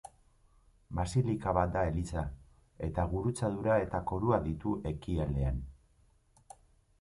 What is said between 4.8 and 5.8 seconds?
ekialdean.